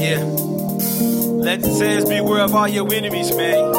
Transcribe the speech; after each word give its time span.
Yeah. 0.00 0.24
Let 0.24 1.60
the 1.60 1.68
sands 1.76 2.08
beware 2.08 2.40
of 2.44 2.54
all 2.54 2.66
your 2.66 2.90
enemies, 2.90 3.36
man. 3.36 3.70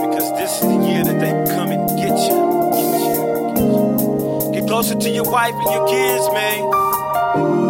Because 0.00 0.32
this 0.38 0.54
is 0.54 0.60
the 0.62 0.78
year 0.88 1.04
that 1.04 1.20
they 1.20 1.54
come 1.54 1.70
and 1.70 1.86
get 1.98 2.16
you. 2.24 2.40
Get, 2.72 2.84
you, 2.88 3.12
get, 3.54 3.60
you. 3.60 4.52
get 4.54 4.66
closer 4.66 4.94
to 4.94 5.10
your 5.10 5.30
wife 5.30 5.54
and 5.54 5.70
your 5.72 5.86
kids, 5.88 6.26
man. 6.32 7.69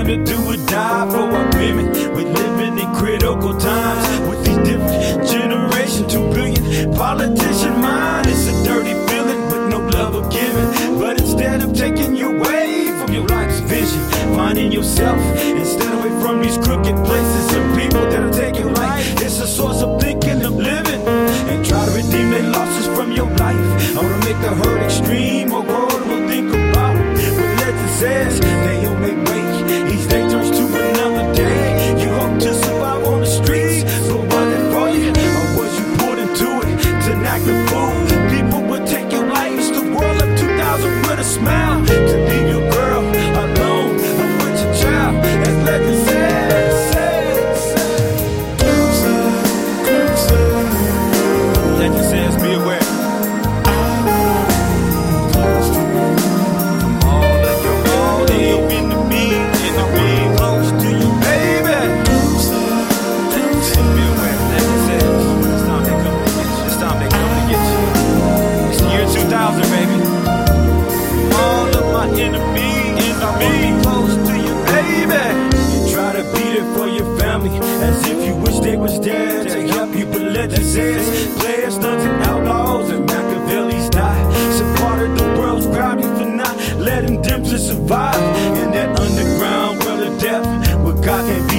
and 0.00 0.28
it. 0.28 0.29
Bowser, 69.40 69.70
baby. 69.72 69.96
All 71.32 71.68
of 71.80 71.86
my 71.94 72.06
enemies, 72.20 73.06
And 73.08 73.22
I'm 73.24 73.82
close 73.82 74.14
to 74.28 74.34
you, 74.36 74.54
baby. 74.68 75.22
You 75.72 75.94
try 75.94 76.12
to 76.12 76.24
beat 76.34 76.56
it 76.60 76.66
for 76.76 76.86
your 76.86 77.08
family, 77.18 77.56
as 77.56 78.06
if 78.06 78.18
you 78.26 78.34
wish 78.34 78.58
they 78.58 78.76
was 78.76 78.98
dead 78.98 79.48
to 79.48 79.66
help 79.72 79.96
you, 79.96 80.04
but 80.04 80.20
legends 80.20 80.76
is 80.76 81.34
players, 81.38 81.78
thugs, 81.78 82.04
and 82.04 82.22
outlaws, 82.22 82.90
and 82.90 83.06
Machiavelli's 83.06 83.88
die. 83.88 84.22
Supported 84.60 85.16
the 85.16 85.24
world's 85.40 85.66
gravity 85.68 86.08
for 86.18 86.26
not 86.26 86.54
letting 86.76 87.22
them 87.22 87.42
to 87.42 87.58
survive 87.58 88.22
in 88.58 88.72
that 88.72 89.00
underground 89.00 89.82
world 89.82 90.02
of 90.02 90.20
death, 90.20 90.44
where 90.84 90.92
God 90.96 91.24
can't 91.24 91.49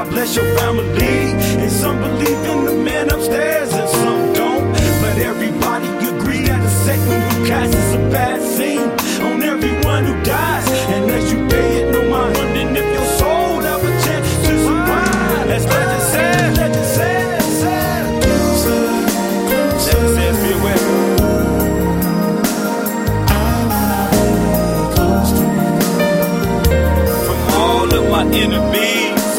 God 0.00 0.08
bless 0.12 0.34
your 0.34 0.46
family. 0.56 0.86
And 1.60 1.70
some 1.70 2.00
believe 2.00 2.44
in 2.46 2.59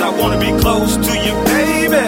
I 0.03 0.09
wanna 0.09 0.39
be 0.39 0.51
close 0.59 0.97
to 0.97 1.13
you, 1.25 1.34
baby. 1.45 2.06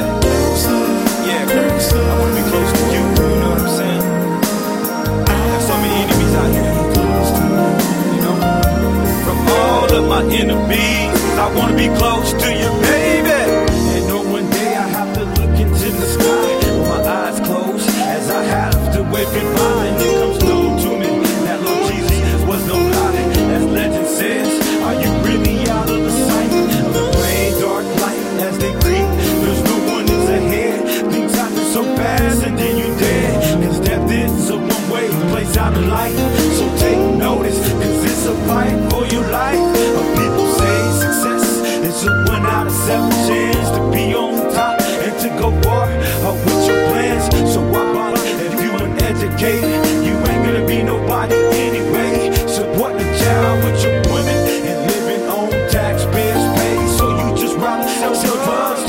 Yeah, 1.28 1.46
I 1.46 2.20
wanna 2.20 2.36
be 2.36 2.44
close 2.50 2.72
to 2.80 2.84
you. 2.94 3.04
You 3.30 3.40
know 3.42 3.50
what 3.52 3.62
I'm 3.62 3.70
saying? 3.80 4.04
I 5.28 5.36
have 5.52 5.62
so 5.62 5.76
many 5.78 5.96
enemies 6.04 6.34
out 6.42 6.52
here. 6.58 6.76
You 8.16 8.22
know, 8.26 8.38
from 9.26 9.38
all 9.62 9.90
of 9.94 10.04
my 10.08 10.24
enemies, 10.42 11.14
I 11.38 11.54
wanna 11.56 11.78
be 11.78 11.88
close 12.00 12.34
to 12.34 12.48
you, 12.62 12.70
baby. 12.82 12.93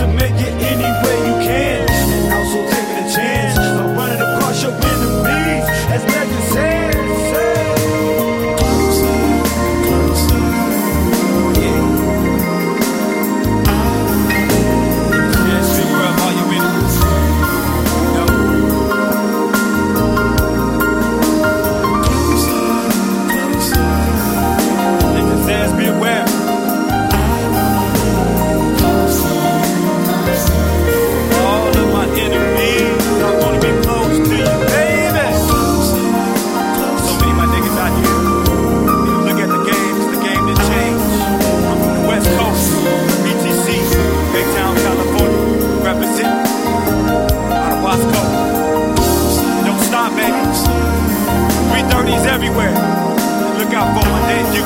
to 0.04 0.12
make 0.12 0.34
it 0.34 0.54
anywhere. 0.72 1.13
enemies 52.14 52.26
everywhere. 52.26 52.70
Look 53.58 53.74
out 53.74 53.94
for 53.94 54.08
my 54.10 54.20
day, 54.28 54.42
you. 54.54 54.62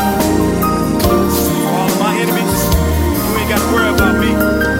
For 1.00 1.68
all 1.68 1.88
of 1.88 1.98
my 1.98 2.14
enemies, 2.18 2.64
you 3.26 3.38
ain't 3.38 3.48
got 3.48 3.58
to 3.58 3.72
worry 3.72 3.94
about 3.94 4.20
me. 4.20 4.77